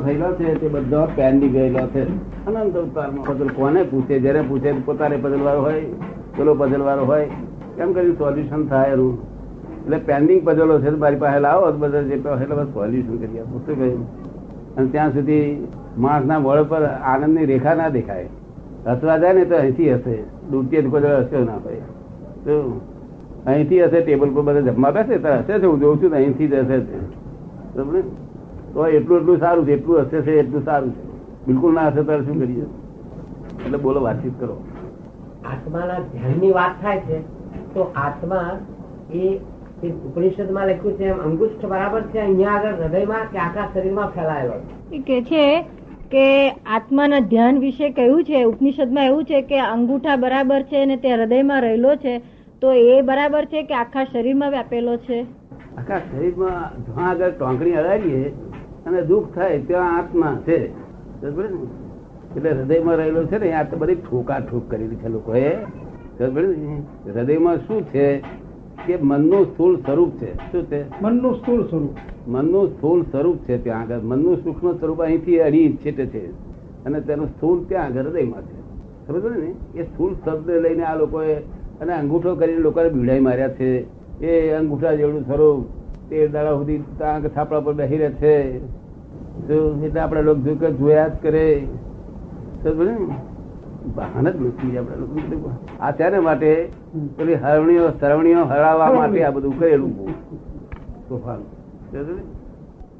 થયેલો 0.00 0.34
છે, 0.34 0.60
તે 0.60 0.68
બધો 0.68 1.08
પેન્ડિંગ 1.16 1.52
ગયેલો 1.52 1.86
છે. 1.86 2.02
અનંત 2.46 2.76
અવતારમાં. 2.76 3.48
કોને 3.48 3.82
પૂછે? 3.82 4.20
જ્યારે 4.20 4.42
પૂછે 4.42 4.72
પોતાને 4.72 5.16
પઝલવાળો 5.16 5.60
હોય, 5.60 5.80
પેલો 6.36 6.54
પઝલવાળો 6.54 7.04
હોય. 7.04 7.30
કેમ 7.76 7.92
કર્યું? 7.92 8.18
સોલ્યુશન 8.18 8.66
થાય 8.66 8.90
એનું. 8.90 9.18
એટલે 9.84 9.98
પેન્ડિંગ 9.98 10.42
પઝલો 10.44 10.80
છે 10.80 10.90
મારી 10.90 11.16
પાસે 11.16 11.40
લાવો 11.40 11.72
બધા 11.72 12.02
જે 12.02 12.14
એટલે 12.14 12.56
બસ 12.56 12.66
સોલ્યુશન 12.66 13.16
કરી 13.16 13.38
આપો. 13.38 13.58
શું 13.58 13.78
કહ્યું? 13.78 14.30
અને 14.76 14.86
ત્યાં 14.86 15.12
સુધી 15.12 15.66
માણસના 15.98 16.38
વળ 16.38 16.62
પર 16.62 16.84
આનંદની 16.84 17.46
રેખા 17.46 17.74
ના 17.74 17.88
દેખાય. 17.88 18.28
હસવા 18.86 19.18
જાય 19.18 19.32
ને 19.32 19.44
તો 19.44 19.56
અહીંથી 19.56 19.94
હશે 19.94 20.22
ડૂબતી 20.50 20.82
કોઈ 20.82 21.00
હસ્યો 21.00 21.44
ના 21.44 21.54
હોય. 21.54 21.74
તો 22.44 22.80
અહીંથી 23.46 23.84
હશે 23.84 24.00
ટેબલ 24.00 24.34
પર 24.34 24.42
બધા 24.42 24.60
જમવા 24.60 24.90
બેસે, 24.90 25.18
તો 25.18 25.28
હશે 25.28 25.58
છે, 25.58 25.66
હું 25.66 25.80
જોઉં 25.80 26.02
છું 26.02 26.12
અહીંથી 26.12 26.48
જ 26.48 26.54
હશે 26.54 26.80
છે. 26.80 27.00
બરાબર? 27.76 28.02
તો 28.74 28.86
એટલું 28.88 29.20
એટલું 29.20 29.40
સારું 29.40 29.64
છે 29.66 29.72
એટલું 29.72 30.04
હશે 30.04 30.22
છે 30.22 30.38
એટલું 30.38 30.64
સારું 30.64 30.92
છે. 30.92 31.02
બિલકુલ 31.46 31.72
ના 31.74 31.90
હશે 31.90 32.04
તો 32.04 32.18
શું 32.24 32.38
કરીએ? 32.40 32.66
એટલે 33.60 33.78
બોલો 33.78 34.00
વાતચીત 34.00 34.34
કરો. 34.38 34.56
આત્માના 35.44 36.00
ધ્યાનની 36.12 36.52
વાત 36.52 36.74
થાય 36.82 37.00
છે 37.00 37.18
તો 37.74 37.88
આત્મા 37.96 38.46
એ 39.14 39.40
ઉપનિષદમાં 39.82 40.68
લખ્યું 40.68 40.96
છે 40.96 41.06
એમ 41.06 41.20
અંગુષ્ઠ 41.26 41.66
બરાબર 41.68 42.02
છે 42.12 42.20
અહીંયા 42.20 42.56
આગળ 42.58 42.80
હૃદયમાં 42.80 43.28
કે 43.32 43.38
આખા 43.38 43.68
શરીરમાં 43.74 44.10
ફેલાયેલો 44.12 44.56
એ 44.92 45.00
કે 45.02 45.18
છે 45.22 45.44
કે 46.10 46.24
આત્માના 46.76 47.20
ધ્યાન 47.30 47.60
વિશે 47.60 47.88
કહ્યું 47.92 48.24
છે 48.24 48.44
ઉપનિષદમાં 48.44 49.06
એવું 49.06 49.24
છે 49.24 49.42
કે 49.44 49.58
અંગૂઠા 49.66 50.18
બરાબર 50.18 50.60
છે 50.70 50.82
અને 50.82 50.96
તે 50.98 51.14
હૃદયમાં 51.14 51.62
રહેલો 51.62 51.96
છે 51.96 52.14
તો 52.62 52.72
એ 52.84 53.02
બરાબર 53.02 53.42
છે 53.46 53.64
કે 53.64 53.74
આખા 53.74 54.06
શરીરમાં 54.12 54.52
વ્યાપેલો 54.52 54.98
છે? 55.06 55.18
આખા 55.76 56.00
શરીરમાં 56.06 57.08
આગળ 57.08 57.32
ટોંકણી 57.32 57.76
અડાડીએ 57.76 58.22
અને 58.86 59.02
દુઃખ 59.02 59.34
થાય 59.34 59.58
ત્યાં 59.58 59.98
આત્મા 59.98 60.38
છે? 60.46 60.68
એટલે 62.36 62.50
હૃદયમાં 62.50 62.96
રહેલો 62.96 63.24
છે 63.24 63.38
ને 63.38 63.52
આ 63.52 63.62
તો 63.62 63.76
બધી 63.76 63.94
ઠોકા 63.94 64.38
ઠોક 64.38 64.70
કરેલી 64.70 64.96
છે 64.96 65.08
લોકોએ? 65.08 65.54
હૃદયમાં 67.14 67.56
શું 67.56 67.82
છે 67.82 68.22
કે 68.86 68.96
મનનું 69.02 69.46
સ્થૂળ 69.46 69.76
સ્વરૂપ 69.76 70.10
છે? 70.10 70.34
શું 70.34 70.64
છે? 70.64 71.02
મનનું 71.02 71.34
સ્થૂળ 71.34 71.62
સ્વરૂપ. 71.62 71.90
મનનું 72.28 72.68
સ્થૂળ 72.68 73.02
સ્વરૂપ 73.02 73.36
છે 73.36 73.64
ત્યાં 73.64 73.80
આગળ. 73.80 73.98
મનનું 73.98 74.36
સૂક્ષ્મ 74.36 74.72
સ્વરૂપ 74.72 75.02
અહીંથી 75.02 75.40
અડી 75.40 75.78
છેટે 75.84 76.06
છે. 76.06 76.30
અને 76.84 77.00
તેનું 77.00 77.26
સ્થૂળ 77.26 77.64
ત્યાં 77.64 77.86
આગળ 77.86 78.02
હૃદયમાં 78.02 78.42
છે. 78.42 78.60
સમજ 79.06 79.38
ને? 79.38 79.80
એ 79.80 79.82
સ્થૂળ 79.82 80.14
શબ્દ 80.14 80.50
લઈને 80.50 80.84
આ 80.84 80.96
લોકોએ 80.96 81.34
અને 81.80 81.92
અંગૂઠો 81.92 82.34
કરીને 82.34 82.58
લોકોને 82.58 82.88
બીડાઈ 82.88 83.20
માર્યા 83.20 83.48
છે. 83.48 83.86
એ 84.24 84.50
અંગૂઠા 84.50 84.94
જેવડું 84.94 85.22
સ્વરૂપ. 85.22 85.64
તે 86.10 86.28
દાડા 86.28 86.52
સુધી 86.52 86.78
ત્યાં 86.78 87.20
થાપડા 87.20 87.60
પર 87.60 87.72
બેસી 87.72 87.96
રહે 87.96 88.10
છે. 88.10 88.58
તો 89.50 89.56
એટલે 89.84 90.00
આપણા 90.00 90.20
લોકો 90.20 90.40
જો 90.40 90.70
જોયા 90.70 91.08
જ 91.08 91.12
કરે? 91.22 91.44
ભાન 93.96 94.28
જ 94.30 94.36
નથી 94.40 94.78
આપણા 94.78 94.96
લોકો 94.96 95.52
આ 95.80 95.90
ત્યારે 95.90 96.18
માટે 96.18 96.50
પેલી 97.16 97.34
હરણીઓ 97.34 97.88
સરવણીઓ 98.00 98.44
હરાવવા 98.44 98.92
માટે 98.92 99.24
આ 99.24 99.30
બધું 99.30 99.58
કરેલું 99.58 99.92
તોફાન 101.08 101.40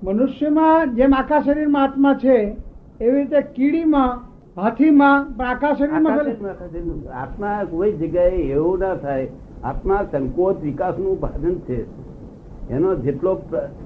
મનુષ્યમાં 0.02 0.94
જેમ 0.94 1.14
આખા 1.14 1.40
શરીરમાં 1.40 1.82
આત્મા 1.82 2.14
છે 2.14 2.36
એવી 3.00 3.16
રીતે 3.16 3.40
કીડીમાં 3.40 4.12
હાથીમાં 4.56 5.26
પણ 5.36 5.76
શરીરમાં 5.76 6.12
આખા 6.12 6.68
શરીરમાં. 6.68 7.20
આત્મા 7.22 7.64
કોઈ 7.64 7.92
જગ્યાએ 7.92 8.42
એવું 8.50 8.78
ના 8.78 8.94
થાય. 8.94 9.26
આત્મા 9.64 10.02
સંકોચ 10.12 10.56
વિકાસનું 10.62 11.20
ભાજન 11.20 11.54
છે. 11.58 11.78
એનો 12.70 12.94
જેટલો 12.94 13.32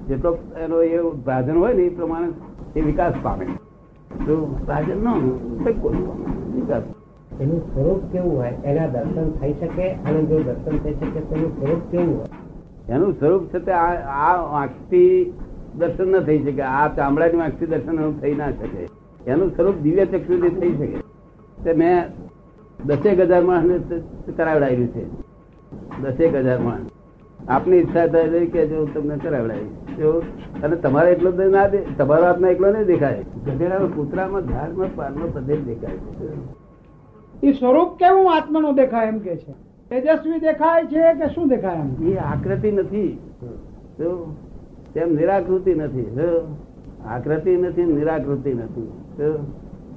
જેટલો 0.07 0.37
એનો 0.57 0.81
એ 0.81 0.99
ભાજન 1.25 1.57
હોય 1.57 1.73
ને 1.73 1.83
એ 1.83 1.89
પ્રમાણે 1.89 2.29
એ 2.75 2.81
વિકાસ 2.81 3.13
પામે. 3.23 3.45
તો 4.25 4.59
ભાજન 4.67 4.97
ન 4.97 5.07
વિકાસ. 6.55 6.83
એનું 7.41 7.73
સ્વરૂપ 7.73 8.11
કેવું 8.11 8.37
હોય? 8.37 8.53
એના 8.63 8.87
દર્શન 8.87 9.31
થઈ 9.31 9.53
શકે 9.53 9.91
અને 9.91 10.23
જો 10.23 10.39
દર્શન 10.39 10.77
થઈ 10.77 10.93
શકે 10.93 11.19
તેનું 11.19 11.59
સ્વરૂપ 11.59 11.91
કેવું 11.91 12.19
હોય? 12.19 12.27
એનું 12.89 13.13
સ્વરૂપ 13.13 13.45
છે 13.45 13.59
તે 13.59 13.71
આ 13.71 14.33
આંખથી 14.61 15.33
દર્શન 15.77 16.07
ન 16.07 16.19
થઈ 16.19 16.39
શકે. 16.39 16.61
આ 16.61 16.87
ચામડાની 16.87 17.41
આંખથી 17.41 17.65
દર્શન 17.65 18.11
થઈ 18.11 18.33
ના 18.33 18.49
શકે. 18.51 18.87
એનું 19.27 19.49
સ્વરૂપ 19.49 19.75
દિવ્ય 19.75 20.05
ચક્ષુથી 20.05 20.49
થઈ 20.49 20.73
શકે. 20.73 20.97
તે 21.63 21.73
મેં 21.73 22.03
દસેક 22.85 23.19
હજાર 23.19 23.43
માણસ 23.43 23.81
કરાવડાવ્યું 24.37 24.87
છે. 24.87 25.05
દસેક 26.01 26.35
હજાર 26.35 26.59
માણસ. 26.59 26.89
આપની 27.49 27.77
ઈચ્છા 27.77 28.07
થાય 28.07 28.29
તો 28.29 28.51
કે 28.51 28.67
જો 28.67 28.85
તમને 28.85 29.17
કરાવડાવી 29.17 29.63
જો 29.63 29.84
અને 30.63 30.75
તમારે 30.75 31.11
એટલો 31.11 31.31
જ 31.31 31.39
ના 31.39 31.67
દે 31.67 31.77
તમારો 31.97 32.23
હાથમાં 32.23 32.51
એકલો 32.51 32.71
નહીં 32.71 32.85
દેખાય. 32.85 33.23
ગધેડામાં 33.45 33.95
કૂતરામાં 33.95 34.41
ઝાડમાં 34.41 34.95
પાનમાં 34.95 35.33
બધે 35.33 35.57
દેખાય 35.57 35.97
છે. 35.97 36.27
એ 37.43 37.51
સ્વરૂપ 37.51 37.97
કેવું 37.97 38.35
આત્માનું 38.35 38.75
દેખાય 38.75 39.07
એમ 39.07 39.19
કે 39.19 39.35
છે? 39.35 39.51
તેજસ્વી 39.89 40.39
દેખાય 40.39 40.85
છે 40.85 41.13
કે 41.13 41.27
શું 41.35 41.47
દેખાય 41.47 41.75
એમ? 41.75 42.07
એ 42.07 42.15
આકૃતિ 42.17 42.71
નથી. 42.71 43.19
તેમ 44.93 45.15
નિરાકૃતિ 45.15 45.75
નથી. 45.75 46.03
જો 46.03 46.57
આકૃતિ 47.05 47.57
નથી 47.57 47.83
નિરાકૃતિ 47.83 48.53
નથી. 48.53 48.87
જો 49.17 49.45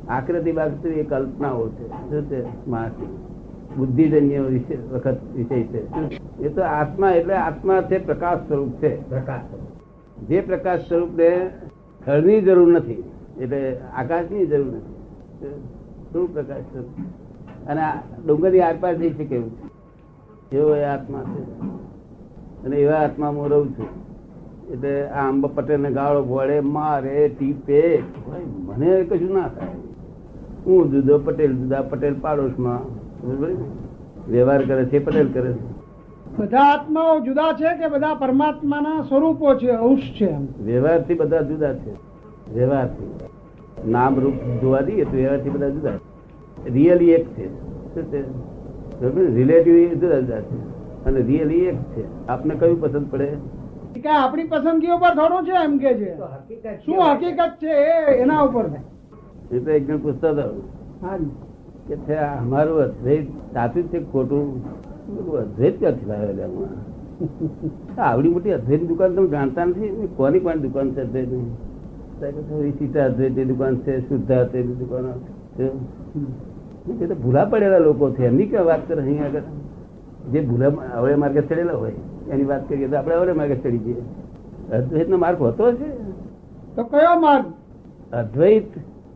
આકૃતિ 0.09 0.53
બાકૃતિ 0.53 0.89
એ 0.89 1.03
કલ્પનાઓ 1.05 1.69
છે. 1.69 1.89
શું 1.89 2.23
છે 2.31 2.71
માણસની 2.71 3.17
બુદ્ધિજન્ય 3.77 4.39
વિષય 4.39 4.77
વખત 4.93 5.17
વિષય 5.35 5.63
છે. 5.63 5.83
એ 6.43 6.49
તો 6.49 6.63
આત્મા 6.63 7.11
એટલે 7.11 7.35
આત્મા 7.35 7.81
છે 7.81 7.99
પ્રકાશ 7.99 8.39
સ્વરૂપ 8.39 8.73
છે. 8.83 9.09
પ્રકાશ 9.11 9.41
જે 10.27 10.41
પ્રકાશ 10.41 10.81
સ્વરૂપને 10.81 11.31
સ્થળની 12.01 12.41
જરૂર 12.41 12.69
નથી, 12.73 13.03
એટલે 13.41 13.61
આકાશની 13.97 14.47
જરૂર 14.47 14.67
નથી, 14.67 14.97
શું 16.13 16.27
પ્રકાશ 16.35 16.67
સ્વરૂપ? 16.73 17.69
અને 17.69 17.83
ડુંગરની 18.27 18.61
આરપાર 18.61 18.95
જઈ 18.95 19.11
શકે 19.11 19.35
એવું 19.35 19.53
એવો 20.53 20.75
એ 20.75 20.85
આત્મા 20.85 21.23
છે. 21.25 21.43
અને 22.65 22.77
એવા 22.77 22.99
આત્મા 22.99 23.29
હું 23.29 23.49
રહું 23.49 23.69
છું. 23.69 23.91
એટલે 24.71 24.93
આ 25.09 25.29
અંબા 25.29 25.51
પટેલ 25.55 25.81
ને 25.81 25.91
ગાળો 25.91 26.23
ભોળે, 26.23 26.57
મારે 26.61 27.17
ટીપે. 27.29 27.83
મને 28.67 28.91
કશું 29.05 29.33
ના 29.35 29.49
થાય. 29.49 29.75
હું 30.67 30.91
જુદો 30.91 31.19
પટેલ, 31.19 31.53
જુદા 31.57 31.83
પટેલ 31.83 32.15
પાડોશમાં? 32.21 32.81
વ્યવહાર 34.31 34.63
કરે 34.67 34.85
છે, 34.85 34.99
પટેલ 35.05 35.29
કરે 35.33 35.53
છે. 35.53 35.67
બધા 36.37 36.59
આત્માઓ 36.59 37.21
જુદા 37.21 37.53
છે 37.53 37.77
કે 37.77 37.89
બધા 37.89 38.15
પરમાત્માના 38.15 39.03
સ્વરૂપો 39.09 39.55
છે 39.55 39.71
અંશ 39.71 40.01
છે 40.21 40.63
વ્યવહારથી 40.63 41.15
બધા 41.15 41.41
જુદા 41.41 41.75
છે. 41.75 41.91
વ્યવહારથી. 42.55 43.15
નામ 43.91 44.21
રૂપ 44.21 44.35
જોવા 44.61 44.81
દઈએ 44.81 45.05
તો 45.05 45.17
વ્યવહારથી 45.17 45.51
બધા 45.51 45.69
જુદા 45.69 45.91
છે. 45.91 46.69
રિયલી 46.71 47.11
એક 47.11 47.29
છે. 47.29 47.47
શું 47.95 48.03
છે? 48.03 49.35
રિલેટિવ 49.35 49.99
જુદા 49.99 50.21
જુદા 50.21 50.41
છે. 50.41 50.59
અને 51.05 51.21
રિયલી 51.21 51.59
એક 51.59 51.77
છે. 51.83 52.29
આપને 52.29 52.55
કયું 52.55 52.81
પસંદ 52.81 53.11
પડે? 53.11 53.37
કે 54.03 54.09
આપણી 54.09 54.45
પસંદગીઓ 54.45 54.97
પર 54.97 55.15
થોડું 55.15 55.47
છે 55.47 55.65
એમ 55.65 55.79
કે 55.79 55.95
છે. 55.95 56.17
શું 56.87 57.13
હકીકત 57.13 57.53
છે 57.63 57.73
એના 58.13 58.41
ઉપર 58.41 58.65
એ 59.53 59.59
તો 59.59 59.71
એક 59.71 59.87
જણ 59.87 59.99
પૂછતા 59.99 60.31
હતા. 60.31 61.17
કે 61.89 61.97
છે 61.97 62.15
અમારું 62.15 62.79
અદ્વૈત 62.79 63.29
સાચું 63.31 63.83
છે 63.83 64.13
ખોટું? 64.13 64.63
અદ્વૈત 65.09 65.79
ક્યાંથી 65.79 66.07
લાવ્યા 66.07 68.03
આવડી 68.03 68.29
મોટી 68.29 68.53
અદ્વૈત 68.53 68.89
દુકાન 68.89 69.15
તમે 69.15 69.29
જાણતા 69.29 69.65
નથી? 69.65 70.09
કોની 70.17 70.41
કોની 70.41 70.59
દુકાન 70.59 70.91
છે 70.91 71.01
અદ્વૈતની? 71.01 73.45
દુકાન 73.45 73.77
છે 73.77 74.09
શુદ્ધ 74.09 74.79
દુકાનો 74.79 75.09
છે. 75.59 77.15
ભૂલા 77.15 77.45
પડેલા 77.45 77.79
લોકો 77.79 78.11
છે. 78.11 78.27
એમની 78.27 78.47
ક્યાં 78.47 78.65
વાત 78.65 78.89
કરે 78.89 79.03
અહીં 79.03 79.25
આગળ? 79.25 79.41
જે 80.33 80.41
ભૂલા 80.41 80.97
અવળે 80.97 81.15
માર્ગે 81.15 81.41
ચડેલા 81.41 81.73
હોય 81.73 81.93
એની 82.31 82.45
વાત 82.45 82.69
કરીએ 82.69 82.89
તો 82.89 82.97
આપણે 82.97 83.15
અવળે 83.15 83.33
માર્ગે 83.33 83.57
ચડી 83.57 83.79
જઈએ. 83.79 84.03
અદ્વૈત 84.73 85.09
નો 85.09 85.17
માર્ગ 85.17 85.39
હોતો 85.39 85.73
છે 85.73 85.89
તો 86.77 86.85
કયો 86.85 87.21
માર્ગ? 87.21 87.45
અદ્વૈત 88.15 88.65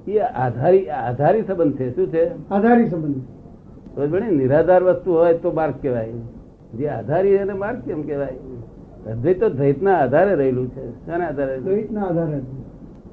એ 0.08 0.18
આધારી 0.18 0.90
આધારી 0.90 1.42
સંબંધ 1.42 1.76
છે. 1.76 1.94
શું 1.94 2.06
છે? 2.06 2.50
આધારી 2.50 2.90
સંબંધ? 2.90 3.16
નિરાધાર 3.98 4.82
વસ્તુ 4.82 5.12
હોય 5.12 5.34
તો 5.34 5.52
માર્ગ 5.52 5.74
કહેવાય. 5.82 6.12
જે 6.78 6.88
આધારી 6.88 7.28
એને 7.28 7.52
માર્ગ 7.52 7.78
કેમ 7.78 8.02
કહેવાય? 8.02 8.34
અદ્વૈત 9.10 9.40
તો 9.40 9.48
દ્વૈતના 9.48 9.96
આધારે 9.96 10.34
રહેલું 10.34 10.70
છે. 10.70 11.06
શાના 11.06 11.26
આધારે 11.26 11.58
દ્વૈતના 11.58 12.02
આધારે 12.02 12.38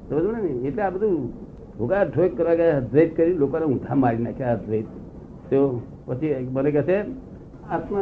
સમજો 0.08 0.32
ને? 0.32 0.48
એટલે 0.48 0.82
આ 0.82 0.90
બધું 0.90 1.32
ભૂગા 1.78 2.04
ઠોક 2.04 2.36
કરવા 2.36 2.54
ગયા 2.54 2.76
અદ્વૈત 2.76 3.16
કરી 3.16 3.34
લોકોને 3.34 3.64
ઊંધા 3.64 3.94
મારી 3.94 4.22
નાખ્યા 4.22 4.52
અદ્વૈત 4.52 4.84
તો 5.50 5.82
પછી 6.06 6.26
એક 6.26 6.52
મને 6.52 6.70
કહે 6.70 6.82
છે 6.82 7.00
આત્મા 7.70 8.00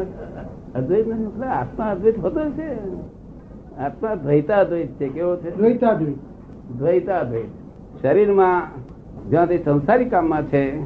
અદ્વૈત 0.75 1.09
નથી 1.09 1.23
એટલે 1.23 1.47
આત્મા 1.47 1.85
અદ્વૈત 1.85 2.19
હોતો 2.19 2.41
છે 2.51 2.69
આત્મા 3.79 4.15
દ્વૈતા 4.15 4.65
દ્વૈત 4.65 4.89
છે 4.89 5.09
કેવો 5.09 5.37
છે? 5.37 5.57
દ્વૈતાદ્વૈત 5.57 6.17
દ્વૈતાદ્વૈત 6.79 7.51
શરીરમાં 8.03 8.63
જ્યાંથી 9.31 9.59
સંસારી 9.59 10.05
કામમાં 10.05 10.43
છે 10.43 10.81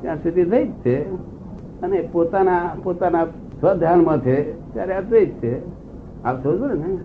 ત્યાં 0.00 0.16
સુધી 0.16 0.44
દ્વૈત 0.44 0.70
છે. 0.84 1.31
અને 1.82 2.08
પોતાના 2.12 2.76
પોતાના 2.82 3.24
સ્વધ્યાનમાં 3.60 4.18
છે 4.18 4.52
ત્યારે 4.74 4.94
અદ્વૈત 4.94 5.28
છે. 5.28 5.82
આપ 6.24 6.42
સમજો 6.42 6.66
ને? 6.66 6.98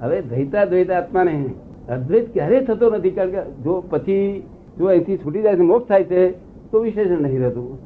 હવે 0.00 0.22
દ્વૈતા, 0.22 0.64
દ્વૈત 0.64 0.90
આત્માને 0.90 1.44
અદ્વૈત 1.88 2.32
ક્યારેય 2.32 2.64
થતો 2.64 2.90
નથી, 2.90 3.10
કારણ 3.10 3.30
કે 3.30 3.42
જો 3.64 3.84
પછી 3.90 4.42
જો 4.78 4.86
અહીંથી 4.86 5.16
છૂટી 5.16 5.42
જાય 5.42 5.56
છે, 5.56 5.60
મોક્ષ 5.60 5.88
થાય 5.88 6.04
છે, 6.04 6.30
તો 6.70 6.78
વિશેષણ 6.78 7.22
નહીં 7.22 7.40
રહેતું. 7.40 7.78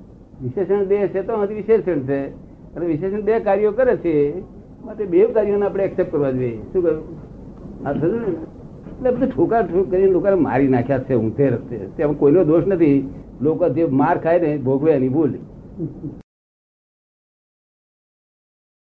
વિશેષણ 0.43 0.85
દેહ 0.85 1.07
છે, 1.07 1.23
તો 1.23 1.33
હજી 1.33 1.55
વિશેષણ 1.55 1.99
છે. 1.99 2.27
અને 2.75 2.87
વિશેષણ 2.87 3.21
બે 3.21 3.41
કાર્યો 3.41 3.73
કરે 3.73 3.97
છે, 3.97 4.41
માટે 4.85 5.05
બે 5.05 5.27
કાર્યોને 5.27 5.67
આપણે 5.67 5.85
એક્સેપ્ટ 5.85 6.13
કરવા 6.13 6.31
જોઈએ. 6.31 6.59
શું 6.73 6.83
કહ્યું? 6.83 7.03
આ 7.89 7.93
થયું 7.93 8.21
ને? 8.21 8.27
એટલે 8.27 9.11
બધું 9.11 9.29
ઠોકા 9.29 9.63
ઠોક 9.63 9.91
કરીને 9.91 10.13
લોકોને 10.13 10.35
મારી 10.35 10.69
નાખ્યા 10.69 10.99
છે, 10.99 11.15
ઊંધે 11.15 11.49
રસ્તે. 11.49 11.77
તેમાં 11.97 12.15
કોઈનો 12.15 12.45
દોષ 12.45 12.67
નથી. 12.67 13.09
લોકો 13.43 13.69
જે 13.69 13.85
માર 13.85 14.19
ખાય 14.19 14.41
ને 14.41 14.59
ભોગવે 14.59 14.93
એની 14.93 15.09
ભૂલ. 15.09 15.31